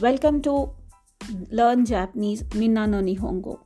[0.00, 0.70] Welcome to
[1.50, 3.58] Learn Japanese Minna no Nihongo.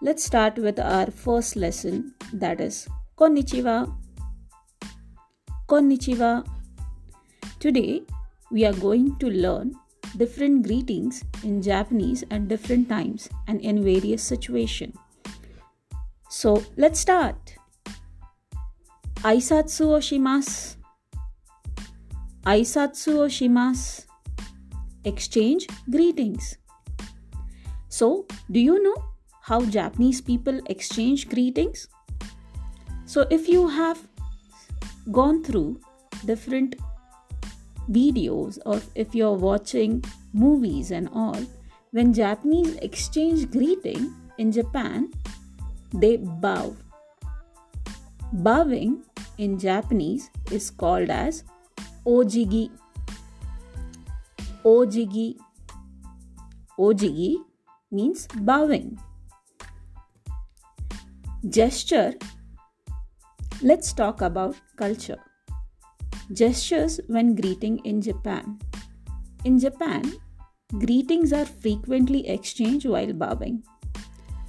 [0.00, 2.88] Let's start with our first lesson that is
[3.18, 3.94] Konnichiwa.
[5.68, 6.46] Konnichiwa.
[7.60, 8.04] Today
[8.50, 9.74] we are going to learn
[10.16, 14.96] different greetings in Japanese at different times and in various situations.
[16.30, 17.54] So let's start.
[19.16, 20.76] Aisatsu o shimasu.
[22.46, 24.05] Aisatsu o shimasu
[25.06, 26.58] exchange greetings.
[27.88, 28.96] So, do you know
[29.42, 31.88] how Japanese people exchange greetings?
[33.06, 33.98] So, if you have
[35.12, 35.80] gone through
[36.24, 36.76] different
[37.88, 41.40] videos or if you're watching movies and all,
[41.92, 45.10] when Japanese exchange greeting in Japan,
[45.94, 46.76] they bow.
[48.32, 49.04] Bowing
[49.38, 51.44] in Japanese is called as
[52.04, 52.70] ojigi
[54.66, 55.36] Ojigi.
[56.76, 57.36] Ojigi
[57.92, 58.98] means bowing.
[61.48, 62.14] Gesture.
[63.62, 65.20] Let's talk about culture.
[66.32, 68.58] Gestures when greeting in Japan.
[69.44, 70.02] In Japan,
[70.80, 73.62] greetings are frequently exchanged while bowing.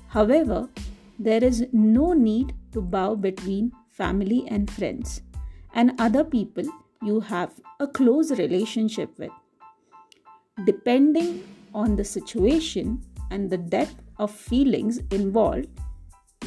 [0.08, 0.68] However,
[1.20, 5.22] there is no need to bow between family and friends
[5.76, 6.64] and other people
[7.04, 9.30] you have a close relationship with.
[10.66, 15.70] Depending on the situation and the depth of feelings involved,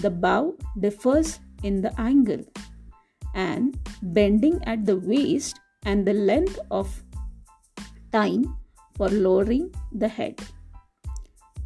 [0.02, 2.44] the bow differs in the angle
[3.34, 7.02] and bending at the waist and the length of
[8.12, 8.56] time
[8.96, 10.40] for lowering the head.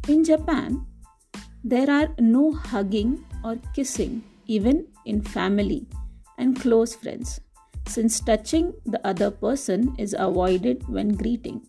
[0.07, 0.85] In Japan,
[1.63, 5.87] there are no hugging or kissing even in family
[6.37, 7.41] and close friends,
[7.87, 11.65] since touching the other person is avoided when greeting.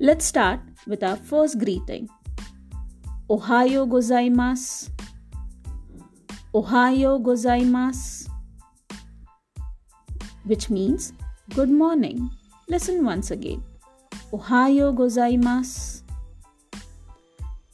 [0.00, 2.08] Let's start with our first greeting.
[3.30, 4.90] Ohayo gozaimasu.
[6.52, 8.28] Ohayo gozaimasu.
[10.46, 11.12] Which means
[11.54, 12.28] good morning.
[12.68, 13.62] Listen once again.
[14.32, 16.02] Ohayo gozaimasu.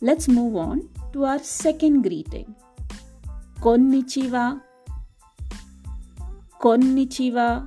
[0.02, 2.54] Let's move on to our second greeting.
[3.60, 4.60] Konnichiwa.
[6.60, 7.66] Konnichiwa.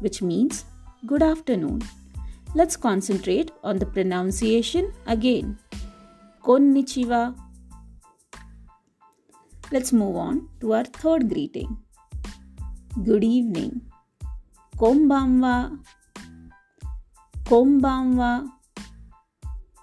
[0.00, 0.64] Which means
[1.04, 1.82] good afternoon.
[2.54, 5.58] Let's concentrate on the pronunciation again.
[6.42, 7.34] Konnichiwa.
[9.70, 11.76] Let's move on to our third greeting.
[13.04, 13.82] Good evening.
[14.78, 15.78] Konbanwa.
[17.44, 18.48] Konbanwa.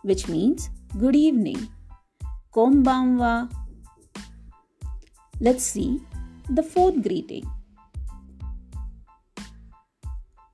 [0.01, 1.69] Which means good evening.
[2.51, 3.51] Konbanwa.
[5.39, 6.01] Let's see
[6.49, 7.45] the fourth greeting.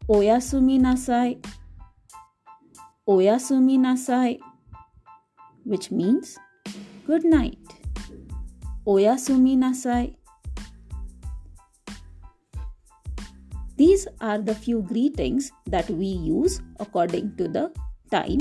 [0.09, 1.39] Oyasumi nasai
[3.09, 4.37] Oyasumi nasai,
[5.63, 6.37] which means
[7.07, 7.57] good night.
[8.85, 10.13] Oyasumi nasai.
[13.75, 17.73] These are the few greetings that we use according to the
[18.11, 18.37] time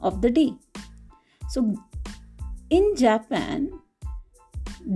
[0.00, 0.54] of the day.
[1.48, 1.74] So,
[2.70, 3.72] in Japan,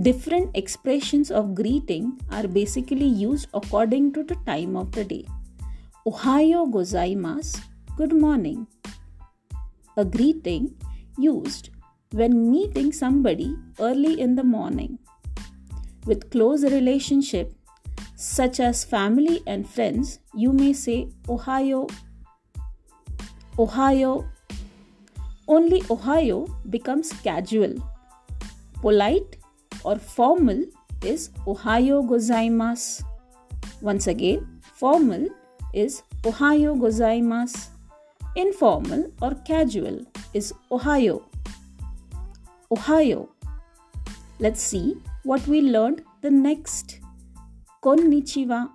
[0.03, 5.25] different expressions of greeting are basically used according to the time of the day.
[6.07, 7.59] Ohayo gozaimasu,
[7.97, 8.67] good morning
[10.01, 10.75] a greeting
[11.17, 11.69] used
[12.11, 14.97] when meeting somebody early in the morning.
[16.05, 17.53] With close relationship
[18.15, 21.89] such as family and friends, you may say Ohayo.
[23.57, 24.27] Ohayo.
[25.47, 26.37] Only Ohayo
[26.69, 27.75] becomes casual.
[28.81, 29.37] Polite
[29.83, 30.63] or formal
[31.03, 33.03] is Ohayo gozaimasu.
[33.81, 35.27] Once again, formal
[35.73, 37.70] is Ohayo gozaimasu.
[38.33, 41.23] Informal or casual is Ohayo.
[42.71, 43.27] Ohayo.
[44.39, 46.99] Let's see what we learned the next.
[47.83, 48.69] Konnichiwa,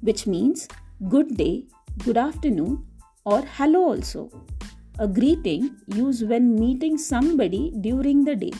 [0.00, 0.66] which means
[1.08, 1.66] good day,
[2.04, 2.84] good afternoon,
[3.24, 4.28] or hello also.
[4.98, 8.52] A greeting used when meeting somebody during the day.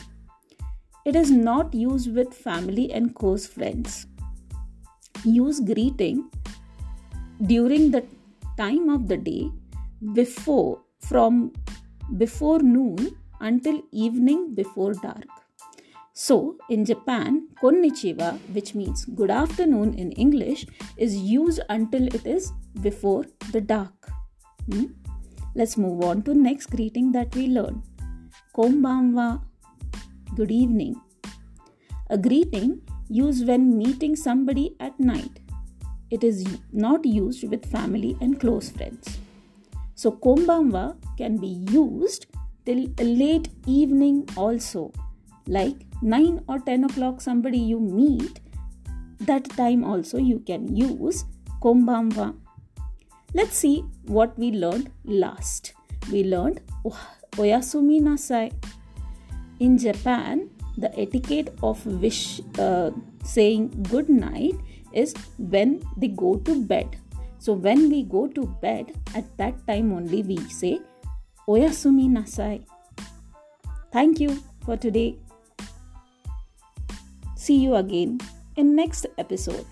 [1.05, 4.07] It is not used with family and close friends.
[5.25, 6.29] Use greeting
[7.45, 8.05] during the
[8.55, 9.51] time of the day
[10.13, 11.53] before from
[12.17, 15.25] before noon until evening before dark.
[16.13, 22.51] So, in Japan, konnichiwa, which means good afternoon in English, is used until it is
[22.81, 24.09] before the dark.
[24.69, 24.85] Hmm?
[25.55, 27.81] Let's move on to next greeting that we learn.
[28.55, 29.43] Konbanwa,
[30.35, 30.95] good evening.
[32.09, 35.39] A greeting used when meeting somebody at night.
[36.11, 39.17] It is not used with family and close friends.
[40.03, 42.25] So konbanwa can be used
[42.65, 44.91] till late evening also.
[45.47, 48.41] Like 9 or 10 o'clock, somebody you meet,
[49.21, 51.23] that time also you can use
[51.61, 52.35] konbanwa.
[53.33, 55.73] Let's see what we learned last.
[56.11, 56.59] We learned
[57.37, 58.51] oyasumi nasai.
[59.61, 62.91] In Japan, the etiquette of wish uh,
[63.23, 64.55] saying good night
[64.91, 66.97] is when they go to bed.
[67.43, 70.79] So when we go to bed, at that time only we say
[71.45, 72.63] Oyasumi nasai.
[73.91, 75.17] Thank you for today.
[77.35, 78.21] See you again
[78.55, 79.65] in next episode.